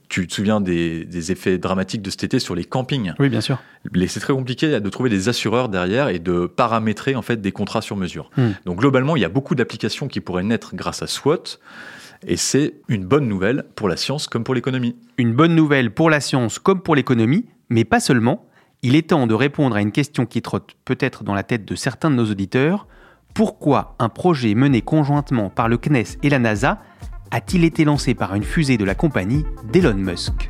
Tu 0.09 0.27
te 0.27 0.33
souviens 0.33 0.59
des, 0.61 1.05
des 1.05 1.31
effets 1.31 1.57
dramatiques 1.57 2.01
de 2.01 2.09
cet 2.09 2.23
été 2.25 2.39
sur 2.39 2.55
les 2.55 2.65
campings 2.65 3.13
Oui, 3.19 3.29
bien 3.29 3.39
sûr. 3.41 3.59
c'est 4.07 4.19
très 4.19 4.33
compliqué 4.33 4.79
de 4.79 4.89
trouver 4.89 5.09
des 5.09 5.29
assureurs 5.29 5.69
derrière 5.69 6.09
et 6.09 6.19
de 6.19 6.47
paramétrer 6.47 7.15
en 7.15 7.21
fait 7.21 7.39
des 7.41 7.51
contrats 7.51 7.81
sur 7.81 7.95
mesure. 7.95 8.29
Hmm. 8.35 8.51
Donc 8.65 8.79
globalement, 8.79 9.15
il 9.15 9.21
y 9.21 9.25
a 9.25 9.29
beaucoup 9.29 9.55
d'applications 9.55 10.07
qui 10.07 10.19
pourraient 10.19 10.43
naître 10.43 10.75
grâce 10.75 11.01
à 11.01 11.07
SWOT 11.07 11.59
et 12.25 12.37
c'est 12.37 12.75
une 12.87 13.05
bonne 13.05 13.27
nouvelle 13.27 13.65
pour 13.75 13.89
la 13.89 13.97
science 13.97 14.27
comme 14.27 14.43
pour 14.43 14.55
l'économie. 14.55 14.95
Une 15.17 15.33
bonne 15.33 15.55
nouvelle 15.55 15.93
pour 15.93 16.09
la 16.09 16.19
science 16.19 16.59
comme 16.59 16.81
pour 16.81 16.95
l'économie, 16.95 17.45
mais 17.69 17.83
pas 17.83 17.99
seulement. 17.99 18.45
Il 18.81 18.95
est 18.95 19.09
temps 19.09 19.27
de 19.27 19.33
répondre 19.33 19.75
à 19.75 19.81
une 19.81 19.91
question 19.91 20.25
qui 20.25 20.41
trotte 20.41 20.75
peut-être 20.85 21.23
dans 21.23 21.33
la 21.33 21.43
tête 21.43 21.65
de 21.65 21.75
certains 21.75 22.11
de 22.11 22.15
nos 22.15 22.29
auditeurs. 22.29 22.87
Pourquoi 23.33 23.95
un 23.99 24.09
projet 24.09 24.55
mené 24.55 24.81
conjointement 24.81 25.49
par 25.49 25.67
le 25.67 25.77
CNES 25.77 26.17
et 26.23 26.29
la 26.29 26.39
NASA 26.39 26.81
a-t-il 27.31 27.63
été 27.63 27.83
lancé 27.83 28.13
par 28.13 28.35
une 28.35 28.43
fusée 28.43 28.77
de 28.77 28.85
la 28.85 28.95
compagnie 28.95 29.43
d'Elon 29.71 29.95
Musk? 29.95 30.49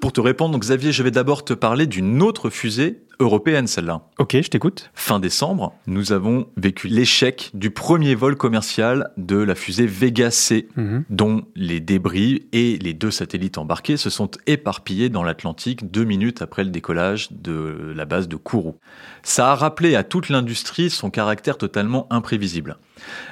Pour 0.00 0.12
te 0.12 0.20
répondre, 0.20 0.58
Xavier, 0.58 0.92
je 0.92 1.02
vais 1.02 1.10
d'abord 1.10 1.44
te 1.44 1.52
parler 1.52 1.86
d'une 1.86 2.22
autre 2.22 2.50
fusée 2.50 3.02
européenne, 3.20 3.66
celle-là. 3.66 4.08
Ok, 4.18 4.32
je 4.42 4.48
t'écoute. 4.48 4.90
Fin 4.94 5.20
décembre, 5.20 5.74
nous 5.86 6.12
avons 6.12 6.46
vécu 6.56 6.88
l'échec 6.88 7.50
du 7.54 7.70
premier 7.70 8.14
vol 8.14 8.34
commercial 8.34 9.10
de 9.18 9.36
la 9.36 9.54
fusée 9.54 9.86
Vega 9.86 10.30
C, 10.30 10.68
Mhm. 10.74 11.04
dont 11.10 11.42
les 11.54 11.80
débris 11.80 12.46
et 12.52 12.78
les 12.78 12.94
deux 12.94 13.10
satellites 13.10 13.58
embarqués 13.58 13.98
se 13.98 14.08
sont 14.10 14.30
éparpillés 14.46 15.10
dans 15.10 15.22
l'Atlantique 15.22 15.90
deux 15.90 16.04
minutes 16.04 16.40
après 16.42 16.64
le 16.64 16.70
décollage 16.70 17.30
de 17.30 17.92
la 17.94 18.06
base 18.06 18.26
de 18.26 18.36
Kourou. 18.36 18.76
Ça 19.22 19.52
a 19.52 19.54
rappelé 19.54 19.94
à 19.96 20.02
toute 20.02 20.30
l'industrie 20.30 20.88
son 20.90 21.10
caractère 21.10 21.58
totalement 21.58 22.06
imprévisible. 22.10 22.78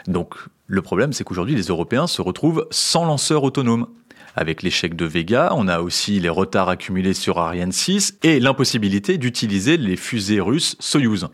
Donc, 0.06 0.34
le 0.66 0.82
problème, 0.82 1.14
c'est 1.14 1.24
qu'aujourd'hui, 1.24 1.54
les 1.56 1.62
Européens 1.68 2.06
se 2.06 2.20
retrouvent 2.20 2.66
sans 2.70 3.06
lanceur 3.06 3.42
autonome. 3.42 3.86
Avec 4.40 4.62
l'échec 4.62 4.94
de 4.94 5.04
Vega, 5.04 5.52
on 5.56 5.66
a 5.66 5.80
aussi 5.80 6.20
les 6.20 6.28
retards 6.28 6.68
accumulés 6.68 7.12
sur 7.12 7.38
Ariane 7.38 7.72
6 7.72 8.18
et 8.22 8.38
l'impossibilité 8.38 9.18
d'utiliser 9.18 9.76
les 9.76 9.96
fusées 9.96 10.38
russes 10.38 10.76
Soyuz. 10.78 11.26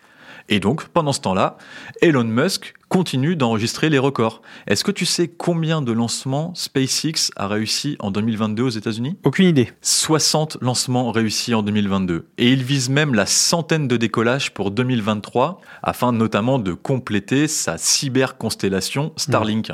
Et 0.48 0.58
donc, 0.58 0.84
pendant 0.88 1.12
ce 1.12 1.20
temps-là, 1.20 1.58
Elon 2.00 2.24
Musk 2.24 2.72
continue 2.88 3.36
d'enregistrer 3.36 3.90
les 3.90 3.98
records. 3.98 4.40
Est-ce 4.66 4.84
que 4.84 4.90
tu 4.90 5.04
sais 5.04 5.28
combien 5.28 5.82
de 5.82 5.92
lancements 5.92 6.54
SpaceX 6.54 7.30
a 7.36 7.46
réussi 7.46 7.96
en 7.98 8.10
2022 8.10 8.62
aux 8.62 8.68
États-Unis? 8.70 9.18
Aucune 9.22 9.48
idée. 9.48 9.70
60 9.82 10.56
lancements 10.62 11.12
réussis 11.12 11.52
en 11.52 11.62
2022. 11.62 12.24
Et 12.38 12.52
il 12.52 12.62
vise 12.62 12.88
même 12.88 13.12
la 13.12 13.26
centaine 13.26 13.86
de 13.86 13.98
décollages 13.98 14.54
pour 14.54 14.70
2023, 14.70 15.60
afin 15.82 16.10
notamment 16.10 16.58
de 16.58 16.72
compléter 16.72 17.48
sa 17.48 17.76
cyberconstellation 17.76 19.12
Starlink. 19.18 19.72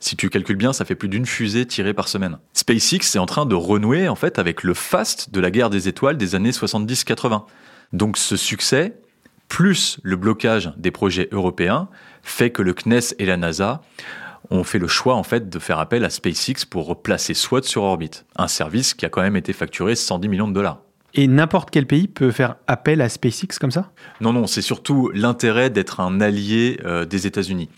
Si 0.00 0.16
tu 0.16 0.28
calcules 0.28 0.56
bien, 0.56 0.72
ça 0.72 0.84
fait 0.84 0.94
plus 0.94 1.08
d'une 1.08 1.26
fusée 1.26 1.66
tirée 1.66 1.94
par 1.94 2.08
semaine. 2.08 2.38
SpaceX 2.52 3.14
est 3.14 3.18
en 3.18 3.26
train 3.26 3.46
de 3.46 3.54
renouer 3.54 4.08
en 4.08 4.14
fait 4.14 4.38
avec 4.38 4.62
le 4.62 4.74
fast 4.74 5.32
de 5.32 5.40
la 5.40 5.50
guerre 5.50 5.70
des 5.70 5.88
étoiles 5.88 6.16
des 6.16 6.34
années 6.34 6.50
70-80. 6.50 7.44
Donc 7.92 8.16
ce 8.16 8.36
succès, 8.36 8.98
plus 9.48 9.98
le 10.02 10.16
blocage 10.16 10.72
des 10.76 10.90
projets 10.90 11.28
européens, 11.32 11.88
fait 12.22 12.50
que 12.50 12.62
le 12.62 12.74
CNES 12.74 13.14
et 13.18 13.26
la 13.26 13.36
NASA 13.36 13.82
ont 14.50 14.64
fait 14.64 14.78
le 14.78 14.88
choix 14.88 15.14
en 15.14 15.22
fait 15.22 15.48
de 15.48 15.58
faire 15.58 15.78
appel 15.78 16.04
à 16.04 16.10
SpaceX 16.10 16.64
pour 16.68 16.86
replacer 16.86 17.34
SWOT 17.34 17.62
sur 17.62 17.82
orbite, 17.82 18.26
un 18.36 18.48
service 18.48 18.94
qui 18.94 19.04
a 19.06 19.08
quand 19.08 19.22
même 19.22 19.36
été 19.36 19.52
facturé 19.52 19.96
110 19.96 20.28
millions 20.28 20.48
de 20.48 20.52
dollars. 20.52 20.80
Et 21.14 21.28
n'importe 21.28 21.70
quel 21.70 21.86
pays 21.86 22.08
peut 22.08 22.30
faire 22.30 22.56
appel 22.66 23.00
à 23.00 23.08
SpaceX 23.08 23.58
comme 23.58 23.70
ça? 23.70 23.90
Non, 24.20 24.34
non, 24.34 24.46
c'est 24.46 24.60
surtout 24.60 25.10
l'intérêt 25.14 25.70
d'être 25.70 26.00
un 26.00 26.20
allié 26.20 26.78
euh, 26.84 27.06
des 27.06 27.26
États-Unis. 27.26 27.70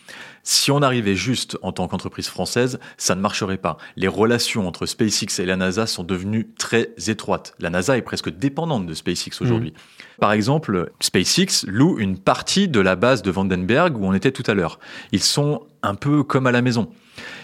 Si 0.51 0.71
on 0.71 0.81
arrivait 0.81 1.15
juste 1.15 1.59
en 1.61 1.73
tant 1.73 1.89
qu'entreprise 1.89 2.27
française, 2.27 2.81
ça 2.97 3.15
ne 3.15 3.21
marcherait 3.21 3.59
pas. 3.59 3.77
Les 3.97 4.09
relations 4.09 4.67
entre 4.67 4.87
SpaceX 4.87 5.43
et 5.43 5.45
la 5.45 5.57
NASA 5.57 5.87
sont 5.87 6.05
devenues 6.05 6.49
très 6.59 6.89
étroites. 7.07 7.55
La 7.59 7.69
NASA 7.69 7.99
est 7.99 8.03
presque 8.03 8.31
dépendante 8.31 8.87
de 8.87 8.95
SpaceX 8.95 9.43
aujourd'hui. 9.43 9.75
Par 10.19 10.33
exemple, 10.33 10.91
SpaceX 11.01 11.67
loue 11.67 11.99
une 11.99 12.17
partie 12.17 12.67
de 12.67 12.81
la 12.81 12.97
base 12.97 13.21
de 13.21 13.31
Vandenberg 13.31 13.99
où 13.99 14.07
on 14.07 14.15
était 14.15 14.33
tout 14.33 14.43
à 14.47 14.55
l'heure. 14.55 14.79
Ils 15.13 15.23
sont 15.23 15.67
un 15.83 15.95
peu 15.95 16.23
comme 16.23 16.47
à 16.47 16.51
la 16.51 16.63
maison. 16.63 16.89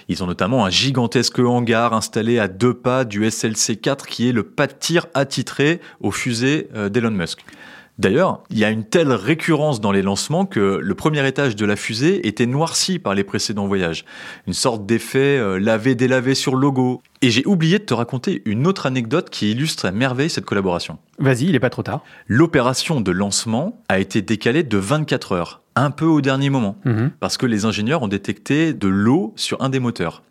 Ils 0.09 0.25
ont 0.25 0.27
notamment 0.27 0.65
un 0.65 0.71
gigantesque 0.71 1.41
hangar 1.41 1.93
installé 1.93 2.39
à 2.39 2.49
deux 2.49 2.73
pas 2.73 3.05
du 3.05 3.27
SLC-4 3.27 4.07
qui 4.07 4.31
est 4.31 4.33
le 4.33 4.45
pas 4.45 4.67
de 4.67 4.73
tir 4.73 5.09
attitré 5.13 5.83
aux 6.01 6.11
fusées 6.11 6.69
euh, 6.75 6.89
d'Elon 6.89 7.11
Musk. 7.11 7.45
D'ailleurs, 7.99 8.43
il 8.51 8.59
y 8.59 8.65
a 8.65 8.71
une 8.71 8.85
telle 8.85 9.13
récurrence 9.13 9.81
dans 9.81 9.93
les 9.93 10.03
lancements 10.03 10.47
que 10.47 10.81
le 10.83 10.95
premier 10.95 11.27
étage 11.29 11.55
de 11.55 11.65
la 11.65 11.77
fusée 11.77 12.27
était 12.27 12.47
noirci 12.47 12.99
par 12.99 13.15
les 13.15 13.23
précédents 13.23 13.69
voyages. 13.69 14.05
Une 14.49 14.53
sorte 14.53 14.85
d'effet 14.85 15.39
euh, 15.39 15.59
lavé-délavé 15.61 16.35
sur 16.35 16.57
le 16.57 16.61
logo. 16.61 17.03
Et 17.23 17.31
j'ai 17.31 17.47
oublié 17.47 17.79
de 17.79 17.85
te 17.85 17.95
raconter 17.95 18.43
une 18.47 18.67
autre 18.67 18.87
anecdote 18.87 19.31
qui 19.31 19.53
illustre 19.53 19.87
à 19.87 19.93
merveille 19.93 20.29
cette 20.29 20.45
collaboration. 20.45 20.99
Vas-y, 21.21 21.45
il 21.45 21.55
est 21.55 21.61
pas 21.61 21.71
trop 21.71 21.85
tard. 21.85 22.03
L'opération 22.27 23.01
de 23.01 23.13
lancement 23.13 23.81
a 23.89 24.01
été 24.01 24.23
décalée 24.23 24.65
de 24.65 24.77
24 24.77 25.33
heures, 25.33 25.63
un 25.77 25.91
peu 25.91 26.05
au 26.07 26.21
dernier 26.21 26.51
moment, 26.51 26.77
Mhm. 26.85 27.11
parce 27.21 27.37
que 27.37 27.47
les 27.47 27.65
ingénieurs 27.65 28.03
ont 28.03 28.09
détecté 28.09 28.73
de 28.73 28.89
l'eau 28.89 29.33
sur 29.37 29.61
un 29.63 29.69
des 29.69 29.81
moteurs. 29.81 30.23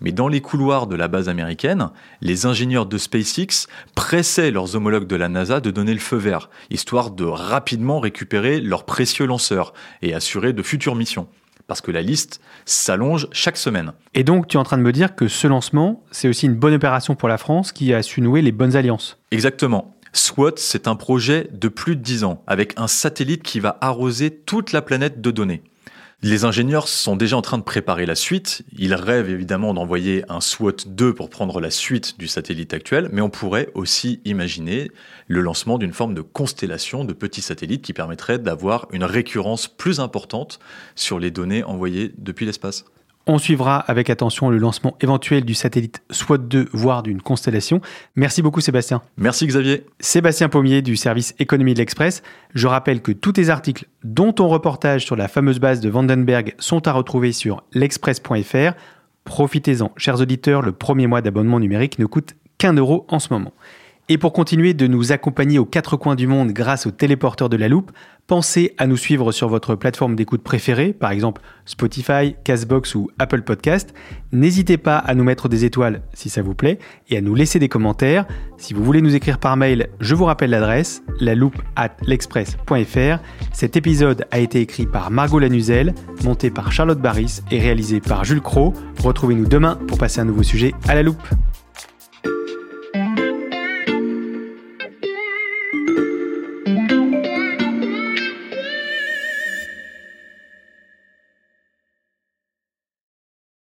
Mais 0.00 0.12
dans 0.12 0.28
les 0.28 0.40
couloirs 0.40 0.86
de 0.86 0.94
la 0.96 1.08
base 1.08 1.28
américaine, 1.28 1.88
les 2.20 2.44
ingénieurs 2.46 2.86
de 2.86 2.98
SpaceX 2.98 3.66
pressaient 3.94 4.50
leurs 4.50 4.76
homologues 4.76 5.06
de 5.06 5.16
la 5.16 5.28
NASA 5.28 5.60
de 5.60 5.70
donner 5.70 5.94
le 5.94 6.00
feu 6.00 6.16
vert, 6.16 6.50
histoire 6.70 7.10
de 7.10 7.24
rapidement 7.24 7.98
récupérer 8.00 8.60
leurs 8.60 8.84
précieux 8.84 9.26
lanceurs 9.26 9.72
et 10.02 10.14
assurer 10.14 10.52
de 10.52 10.62
futures 10.62 10.94
missions. 10.96 11.26
Parce 11.66 11.80
que 11.80 11.90
la 11.90 12.02
liste 12.02 12.42
s'allonge 12.66 13.26
chaque 13.32 13.56
semaine. 13.56 13.92
Et 14.12 14.22
donc, 14.22 14.48
tu 14.48 14.58
es 14.58 14.60
en 14.60 14.64
train 14.64 14.76
de 14.76 14.82
me 14.82 14.92
dire 14.92 15.14
que 15.14 15.28
ce 15.28 15.46
lancement, 15.46 16.02
c'est 16.10 16.28
aussi 16.28 16.44
une 16.44 16.56
bonne 16.56 16.74
opération 16.74 17.14
pour 17.14 17.26
la 17.26 17.38
France 17.38 17.72
qui 17.72 17.94
a 17.94 18.02
su 18.02 18.20
nouer 18.20 18.42
les 18.42 18.52
bonnes 18.52 18.76
alliances. 18.76 19.16
Exactement. 19.30 19.93
SWOT, 20.16 20.52
c'est 20.58 20.86
un 20.86 20.94
projet 20.94 21.48
de 21.52 21.66
plus 21.66 21.96
de 21.96 22.00
10 22.00 22.22
ans, 22.22 22.44
avec 22.46 22.74
un 22.76 22.86
satellite 22.86 23.42
qui 23.42 23.58
va 23.58 23.76
arroser 23.80 24.30
toute 24.30 24.70
la 24.70 24.80
planète 24.80 25.20
de 25.20 25.30
données. 25.32 25.64
Les 26.22 26.44
ingénieurs 26.44 26.86
sont 26.86 27.16
déjà 27.16 27.36
en 27.36 27.42
train 27.42 27.58
de 27.58 27.64
préparer 27.64 28.06
la 28.06 28.14
suite. 28.14 28.62
Ils 28.78 28.94
rêvent 28.94 29.28
évidemment 29.28 29.74
d'envoyer 29.74 30.24
un 30.28 30.40
SWOT 30.40 30.86
2 30.86 31.14
pour 31.14 31.30
prendre 31.30 31.60
la 31.60 31.70
suite 31.70 32.16
du 32.16 32.28
satellite 32.28 32.72
actuel, 32.72 33.08
mais 33.12 33.20
on 33.20 33.28
pourrait 33.28 33.68
aussi 33.74 34.20
imaginer 34.24 34.92
le 35.26 35.40
lancement 35.40 35.78
d'une 35.78 35.92
forme 35.92 36.14
de 36.14 36.22
constellation 36.22 37.04
de 37.04 37.12
petits 37.12 37.42
satellites 37.42 37.82
qui 37.82 37.92
permettrait 37.92 38.38
d'avoir 38.38 38.86
une 38.92 39.04
récurrence 39.04 39.66
plus 39.66 39.98
importante 39.98 40.60
sur 40.94 41.18
les 41.18 41.32
données 41.32 41.64
envoyées 41.64 42.14
depuis 42.18 42.46
l'espace. 42.46 42.84
On 43.26 43.38
suivra 43.38 43.78
avec 43.78 44.10
attention 44.10 44.50
le 44.50 44.58
lancement 44.58 44.96
éventuel 45.00 45.46
du 45.46 45.54
satellite 45.54 46.02
SWOT 46.10 46.36
2, 46.36 46.68
voire 46.72 47.02
d'une 47.02 47.22
constellation. 47.22 47.80
Merci 48.16 48.42
beaucoup 48.42 48.60
Sébastien. 48.60 49.00
Merci 49.16 49.46
Xavier. 49.46 49.86
Sébastien 49.98 50.50
Pommier 50.50 50.82
du 50.82 50.96
service 50.96 51.34
économie 51.38 51.72
de 51.72 51.78
l'Express. 51.78 52.22
Je 52.54 52.66
rappelle 52.66 53.00
que 53.00 53.12
tous 53.12 53.32
tes 53.32 53.48
articles, 53.48 53.86
dont 54.02 54.34
ton 54.34 54.48
reportage 54.48 55.06
sur 55.06 55.16
la 55.16 55.28
fameuse 55.28 55.58
base 55.58 55.80
de 55.80 55.88
Vandenberg, 55.88 56.54
sont 56.58 56.86
à 56.86 56.92
retrouver 56.92 57.32
sur 57.32 57.62
l'express.fr. 57.72 58.74
Profitez-en, 59.24 59.90
chers 59.96 60.20
auditeurs, 60.20 60.60
le 60.60 60.72
premier 60.72 61.06
mois 61.06 61.22
d'abonnement 61.22 61.60
numérique 61.60 61.98
ne 61.98 62.04
coûte 62.04 62.34
qu'un 62.58 62.74
euro 62.74 63.06
en 63.08 63.20
ce 63.20 63.32
moment. 63.32 63.54
Et 64.10 64.18
pour 64.18 64.34
continuer 64.34 64.74
de 64.74 64.86
nous 64.86 65.12
accompagner 65.12 65.58
aux 65.58 65.64
quatre 65.64 65.96
coins 65.96 66.14
du 66.14 66.26
monde 66.26 66.50
grâce 66.50 66.84
au 66.84 66.90
téléporteur 66.90 67.48
de 67.48 67.56
la 67.56 67.68
loupe, 67.68 67.90
pensez 68.26 68.74
à 68.76 68.86
nous 68.86 68.98
suivre 68.98 69.32
sur 69.32 69.48
votre 69.48 69.76
plateforme 69.76 70.14
d'écoute 70.14 70.42
préférée, 70.42 70.92
par 70.92 71.10
exemple 71.10 71.40
Spotify, 71.64 72.36
Castbox 72.44 72.96
ou 72.96 73.08
Apple 73.18 73.40
Podcast. 73.40 73.94
N'hésitez 74.30 74.76
pas 74.76 74.98
à 74.98 75.14
nous 75.14 75.24
mettre 75.24 75.48
des 75.48 75.64
étoiles 75.64 76.02
si 76.12 76.28
ça 76.28 76.42
vous 76.42 76.54
plaît 76.54 76.78
et 77.08 77.16
à 77.16 77.22
nous 77.22 77.34
laisser 77.34 77.58
des 77.58 77.70
commentaires. 77.70 78.26
Si 78.58 78.74
vous 78.74 78.84
voulez 78.84 79.00
nous 79.00 79.14
écrire 79.14 79.38
par 79.38 79.56
mail, 79.56 79.88
je 80.00 80.14
vous 80.14 80.26
rappelle 80.26 80.50
l'adresse, 80.50 81.02
la 81.18 81.34
loupe 81.34 81.62
at 81.74 81.96
l'express.fr. 82.02 83.22
Cet 83.54 83.76
épisode 83.78 84.26
a 84.30 84.38
été 84.38 84.60
écrit 84.60 84.84
par 84.84 85.10
Margot 85.10 85.38
Lanuzel, 85.38 85.94
monté 86.24 86.50
par 86.50 86.72
Charlotte 86.72 87.00
Barris 87.00 87.40
et 87.50 87.58
réalisé 87.58 88.00
par 88.00 88.26
Jules 88.26 88.42
Cro. 88.42 88.74
Retrouvez-nous 89.02 89.46
demain 89.46 89.78
pour 89.88 89.96
passer 89.96 90.20
un 90.20 90.26
nouveau 90.26 90.42
sujet 90.42 90.74
à 90.86 90.94
la 90.94 91.02
loupe. 91.02 91.26